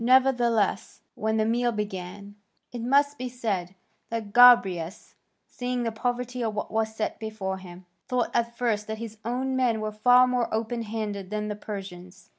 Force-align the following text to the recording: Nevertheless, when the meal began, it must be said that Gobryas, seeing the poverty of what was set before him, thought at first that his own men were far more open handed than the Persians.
Nevertheless, 0.03 1.01
when 1.13 1.37
the 1.37 1.45
meal 1.45 1.71
began, 1.71 2.33
it 2.71 2.81
must 2.81 3.19
be 3.19 3.29
said 3.29 3.75
that 4.09 4.33
Gobryas, 4.33 5.13
seeing 5.45 5.83
the 5.83 5.91
poverty 5.91 6.43
of 6.43 6.55
what 6.55 6.71
was 6.71 6.95
set 6.95 7.19
before 7.19 7.59
him, 7.59 7.85
thought 8.07 8.31
at 8.33 8.57
first 8.57 8.87
that 8.87 8.97
his 8.97 9.19
own 9.23 9.55
men 9.55 9.79
were 9.79 9.91
far 9.91 10.25
more 10.25 10.51
open 10.51 10.81
handed 10.81 11.29
than 11.29 11.49
the 11.49 11.55
Persians. 11.55 12.29